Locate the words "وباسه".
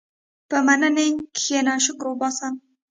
2.09-2.47